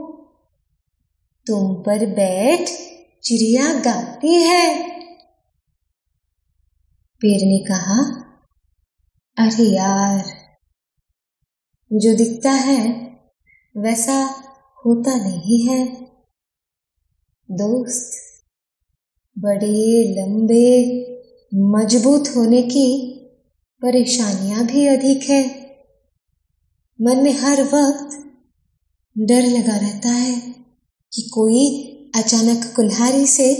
तुम 1.48 1.76
पर 1.76 2.06
बैठ 2.06 2.70
चिड़िया 3.24 3.74
गाती 3.74 4.34
है। 4.34 4.90
पेड़ 7.22 7.42
ने 7.42 7.60
कहा, 7.60 8.20
अरे 9.38 9.64
यार, 9.64 10.26
जो 11.94 12.16
दिखता 12.16 12.52
है, 12.52 13.10
वैसा 13.78 14.26
होता 14.86 15.16
नहीं 15.16 15.68
है। 15.68 15.88
दोस्त 17.52 18.33
बड़े, 19.40 20.04
लंबे, 20.04 21.04
मज़बूत 21.56 22.24
होने 22.36 22.62
की 22.62 23.10
परेशानियाँ 23.82 24.66
भी 24.66 24.88
अधिक 24.88 25.24
है। 25.24 25.76
मन 27.02 27.18
में 27.18 27.34
हर 27.34 27.64
वक्त 27.64 28.36
डर 29.18 29.42
लगा 29.42 29.76
रहता 29.76 30.10
है 30.10 30.40
कि 31.14 31.22
कोई 31.22 31.90
अचानक 32.16 32.74
कुल्हारी 32.76 33.26
से 33.26 33.56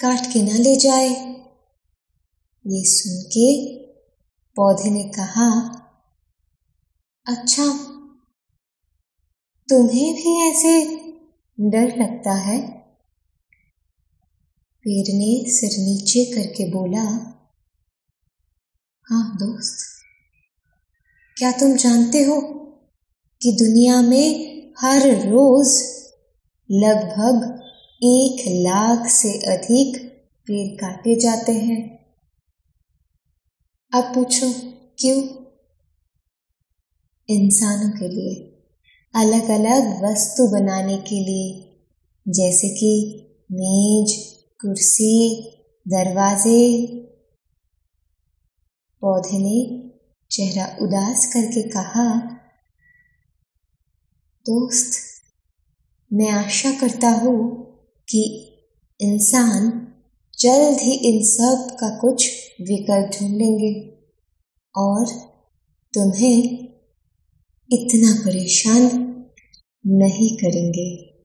काट 0.00 0.32
के 0.32 0.42
ना 0.42 0.58
ले 0.58 0.76
जाए। 0.76 1.08
ये 2.66 2.84
सुन 2.84 3.22
के 3.22 3.76
पौधे 4.56 4.90
ने 4.90 5.02
कहा 5.02 5.72
अच्छा 7.26 7.66
तुम्हें 9.68 10.14
भी 10.14 10.50
ऐसे 10.50 10.84
डर 11.60 11.98
लगता 12.02 12.32
है? 12.32 12.85
पेड़ 14.88 15.14
ने 15.14 15.50
सिर 15.50 15.70
नीचे 15.70 16.24
करके 16.24 16.70
बोला 16.70 17.00
हाँ 19.02 19.36
दोस्त। 19.36 19.78
क्या 21.38 21.52
तुम 21.52 21.76
जानते 21.76 22.22
हो 22.24 22.40
कि 23.42 23.52
दुनिया 23.52 24.02
में 24.02 24.62
हर 24.78 25.00
रोज 25.08 25.82
लगभग 26.70 27.60
एक 28.04 28.44
लाख 28.48 29.10
से 29.10 29.32
अधिक 29.32 30.08
पेड़ 30.46 30.76
काटे 30.76 31.20
जाते 31.20 31.52
हैं? 31.52 32.06
अब 33.94 34.04
पूछो, 34.14 34.52
क्यों? 34.98 35.22
इंसानों 37.28 37.90
के 37.90 38.08
लिए 38.08 38.64
अलग 39.14 39.48
अलग 39.48 40.04
वस्तु 40.04 40.48
बनाने 40.48 40.98
के 40.98 41.20
लिए, 41.20 41.76
जैसे 42.28 42.68
कि 42.68 43.22
मेज 43.52 44.35
कुर्सी, 44.60 45.42
दरवाजे, 45.88 46.86
पौधे 49.00 49.38
ने 49.38 49.90
चेहरा 50.30 50.76
उदास 50.82 51.26
करके 51.32 51.62
कहा, 51.62 52.20
दोस्त, 54.46 54.98
मैं 56.12 56.30
आशा 56.30 56.70
करता 56.70 57.10
हूँ 57.10 57.64
कि 58.08 58.22
इंसान 59.00 59.92
जल्द 60.38 60.78
ही 60.80 60.92
इन 60.92 61.22
सब 61.24 61.76
का 61.80 61.98
कुछ 61.98 62.30
विकल्प 62.60 63.10
ढूंढेंगे 63.20 63.98
और 64.76 65.06
तुम्हें 65.94 66.42
इतना 67.72 68.22
परेशान 68.24 68.82
नहीं 69.86 70.36
करेंगे। 70.36 71.15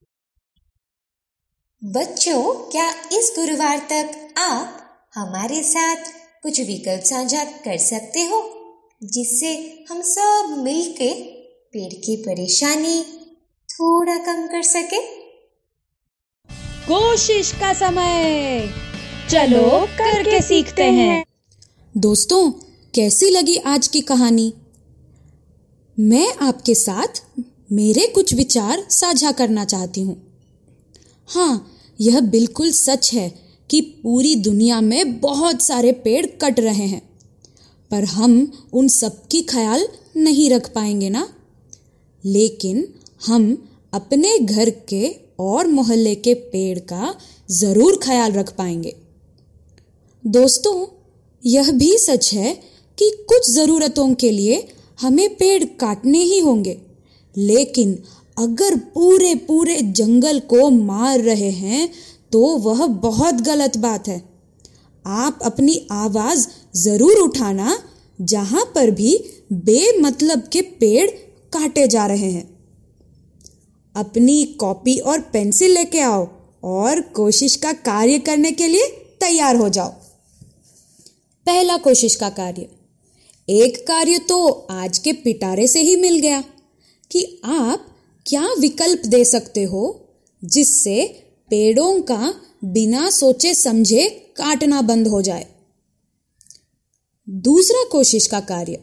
बच्चों 1.84 2.70
क्या 2.70 2.90
इस 2.90 3.32
गुरुवार 3.38 3.78
तक 3.78 4.34
आप 4.38 4.80
हमारे 5.14 5.62
साथ 5.62 5.96
कुछ 6.42 6.60
विकल्प 6.60 7.02
साझा 7.02 7.44
कर 7.44 7.78
सकते 7.78 8.20
हो 8.20 8.54
जिससे 9.04 9.84
हम 9.90 10.00
सब 10.00 10.56
मिलके 10.58 11.14
पेड़ 11.72 11.92
की 11.94 12.16
परेशानी 12.16 13.02
थोड़ा 13.68 14.16
कम 14.18 14.46
कर 14.46 14.62
सके? 14.62 15.00
कोशिश 16.86 17.52
का 17.52 17.72
समय। 17.72 18.70
चलो 19.30 19.86
करके 19.86 20.42
सीखते 20.42 20.84
हैं। 20.84 21.24
दोस्तों 21.96 22.50
कैसी 22.94 23.30
लगी 23.30 23.56
आज 23.56 23.88
की 23.88 24.00
कहानी? 24.00 24.54
मैं 26.00 26.34
आपके 26.34 26.74
साथ 26.74 27.22
मेरे 27.72 28.06
कुछ 28.06 28.34
विचार 28.34 28.86
साझा 28.90 29.32
करना 29.32 29.64
चाहती 29.64 30.00
हूँ। 30.00 30.32
हाँ 31.28 31.71
यह 32.02 32.20
बिल्कुल 32.20 32.72
सच 32.72 33.10
है 33.12 33.42
कि 33.70 33.80
पूरी 33.80 34.34
दुनिया 34.34 34.80
में 34.80 35.20
बहुत 35.20 35.62
सारे 35.62 35.92
पेड़ 35.92 36.26
कट 36.26 36.60
रहे 36.60 36.86
हैं। 36.86 37.02
पर 37.90 38.04
हम 38.04 38.52
उन 38.72 38.88
सब 38.88 39.26
की 39.26 39.42
ख्याल 39.42 39.88
नहीं 40.16 40.50
रख 40.50 40.72
पाएँगे 40.74 41.10
ना? 41.10 41.34
लेकिन 42.24 42.94
हम 43.26 43.68
अपने 43.92 44.38
घर 44.38 44.70
के 44.70 45.16
और 45.40 45.66
मोहल्ले 45.66 46.14
के 46.14 46.34
पेड़ 46.34 46.78
का 46.78 47.14
ज़रूर 47.50 48.00
ख्याल 48.02 48.32
रख 48.32 48.56
पाएँगे। 48.56 48.96
दोस्तों, 50.26 50.86
यह 51.46 51.70
भी 51.70 51.98
सच 51.98 52.34
है 52.34 52.54
कि 52.98 53.10
कुछ 53.28 53.50
जरूरतों 53.50 54.14
के 54.14 54.30
लिए 54.30 54.68
हमें 55.00 55.36
पेड़ 55.36 55.64
काटने 55.64 56.18
ही 56.18 56.38
होंगे। 56.38 56.80
लेकिन 57.36 58.02
अगर 58.36 58.76
पूरे 58.94 59.34
पूरे 59.46 59.80
जंगल 59.92 60.38
को 60.50 60.68
मार 60.70 61.20
रहे 61.20 61.50
हैं 61.50 61.88
तो 62.32 62.40
वह 62.58 62.86
बहुत 62.86 63.40
गलत 63.42 63.76
बात 63.78 64.08
है। 64.08 64.22
आप 65.04 65.38
अपनी 65.42 65.86
आवाज़ 65.92 66.46
ज़रूर 66.74 67.18
उठाना, 67.18 67.78
जहाँ 68.18 68.64
पर 68.74 68.90
भी 68.90 69.16
बेमतलब 69.52 70.42
के 70.52 70.60
पेड़ 70.80 71.10
काटे 71.52 71.86
जा 71.88 72.06
रहे 72.06 72.30
हैं। 72.30 72.48
अपनी 73.94 74.44
कॉपी 74.60 74.98
और 74.98 75.20
पेंसिल 75.32 75.74
लेके 75.74 76.00
आओ 76.00 76.26
और 76.64 77.00
कोशिश 77.14 77.56
का 77.56 77.72
कार्य 77.72 78.18
करने 78.18 78.52
के 78.52 78.68
लिए 78.68 78.86
तैयार 79.20 79.56
हो 79.56 79.68
जाओ। 79.68 79.90
पहला 81.46 81.76
कोशिश 81.78 82.14
का 82.14 82.28
कार्य। 82.30 82.68
एक 83.48 83.76
कार्य 83.86 84.18
तो 84.18 84.48
आज 84.72 84.98
के 84.98 85.12
पिटारे 85.14 85.66
से 85.68 85.80
ही 85.80 85.96
मिल 85.96 86.18
गया 86.18 86.40
कि 87.10 87.24
आप 87.44 87.86
क्या 88.26 88.48
विकल्प 88.58 89.06
दे 89.06 89.24
सकते 89.24 89.62
हो 89.62 89.82
जिससे 90.44 91.04
पेड़ों 91.50 92.02
का 92.02 92.34
बिना 92.64 93.10
सोचे 93.10 93.54
समझे 93.54 94.08
काटना 94.36 94.82
बंद 94.82 95.08
हो 95.08 95.22
जाए? 95.22 95.46
दूसरा 97.28 97.84
कोशिश 97.92 98.26
का 98.26 98.40
कार्य, 98.40 98.74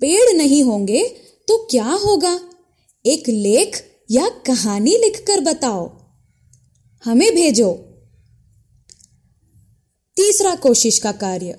पेड़ 0.00 0.36
नहीं 0.36 0.62
होंगे 0.62 1.02
तो 1.48 1.56
क्या 1.70 1.90
होगा? 2.04 2.40
एक 3.06 3.28
लेख 3.28 3.84
या 4.10 4.28
कहानी 4.28 4.96
लिखकर 4.96 5.40
बताओ। 5.40 5.90
हमें 7.04 7.34
भेजो। 7.34 7.72
तीसरा 10.16 10.54
कोशिश 10.54 10.98
का 10.98 11.12
कार्य, 11.12 11.58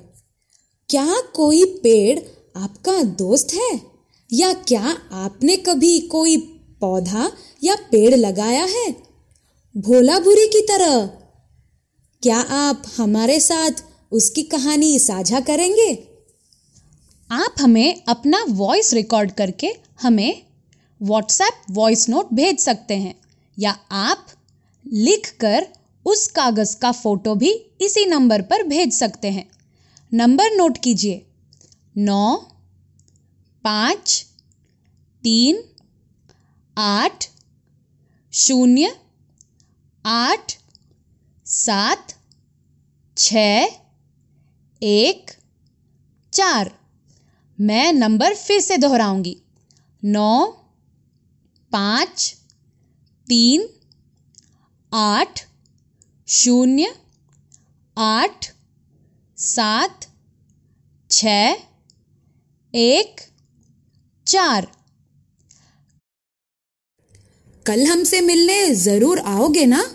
क्या 0.90 1.22
कोई 1.36 1.64
पेड़ 1.66 2.20
आपका 2.56 3.02
दोस्त 3.04 3.54
है 3.54 3.82
या 4.34 4.54
क्या 4.54 4.98
आपने 5.12 5.56
कभी 5.58 6.00
कोई 6.00 6.51
पौधा 6.82 7.32
या 7.64 7.76
पेड़ 7.92 8.16
लगाया 8.16 8.64
है? 8.66 8.92
भोला 9.76 10.20
बुरी 10.20 10.48
की 10.48 10.62
तरह। 10.62 11.06
क्या 12.24 12.38
आप 12.38 12.84
हमारे 12.98 13.40
साथ 13.40 13.84
उसकी 14.12 14.44
कहानी 14.44 15.00
साझा 15.00 15.40
करेंगे? 15.40 15.92
आप 17.32 17.56
हमें 17.62 18.02
अपना 18.08 18.46
वॉइस 18.50 18.94
रिकॉर्ड 18.94 19.32
करके 19.32 19.72
हमें 20.02 20.42
व्हाट्सएप 21.02 21.62
वॉइस 21.72 22.10
नोट 22.10 22.34
भेज 22.34 22.60
सकते 22.60 22.94
हैं, 22.94 23.16
या 23.58 23.78
आप 23.92 24.26
लिख 24.86 25.36
कर 25.40 25.68
उस 26.06 26.28
कागज़ 26.28 26.76
का 26.78 26.92
फ़ोटो 26.92 27.36
भी 27.36 27.52
इसी 27.82 28.06
नंबर 28.06 28.42
पर 28.42 28.64
भेज 28.64 28.94
सकते 28.94 29.30
हैं। 29.30 29.50
नंबर 30.14 30.52
नोट 30.52 30.78
कीजिए। 30.78 31.26
नौ, 31.98 32.36
पाँच, 33.64 34.26
तीन 35.24 35.64
आठ, 36.78 37.26
शून्य, 38.34 38.92
आठ, 40.06 40.54
सात, 41.46 42.14
छ, 43.18 43.36
एक, 44.84 45.32
चार। 46.34 46.72
मैं 47.60 47.94
नंबर 47.94 48.36
फिर 48.36 48.62
से 48.62 48.78
दोहराऊँगी। 48.78 49.42
नौ, 50.04 50.46
पाँच, 51.72 52.36
तीन, 53.28 53.68
आठ, 54.94 55.40
शून्य, 56.28 56.96
आठ, 57.98 58.46
सात, 59.38 60.06
छ, 61.12 61.26
एक, 62.74 63.22
चार। 64.28 64.81
कल 67.66 67.86
हमसे 67.86 68.22
मिलने 68.22 68.76
ज़रूर 68.76 69.20
आओगे 69.20 69.66
ना? 69.66 69.92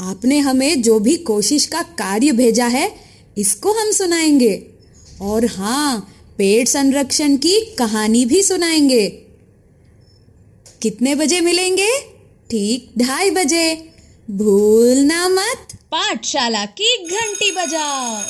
आपने 0.00 0.38
हमें 0.38 0.82
जो 0.82 0.98
भी 0.98 1.16
कोशिश 1.16 1.66
का 1.66 1.82
कार्य 1.82 2.32
भेजा 2.32 2.66
है, 2.66 2.94
इसको 3.38 3.72
हम 3.72 3.90
सुनाएँगे। 3.90 4.66
और 5.22 5.46
हाँ 5.46 6.14
पेड़ 6.38 6.68
संरक्षण 6.68 7.36
की 7.36 7.60
कहानी 7.78 8.24
भी 8.24 8.42
सुनाएँगे। 8.42 9.08
कितने 10.82 11.14
बजे 11.14 11.40
मिलेंगे? 11.40 11.98
ठीक 12.50 12.92
ढाई 12.98 13.30
बजे। 13.30 13.88
भूलना 14.30 15.28
मत। 15.28 15.68
पाठशाला 15.92 16.64
की 16.64 16.96
घंटी 17.06 17.50
बजाओ। 17.50 18.22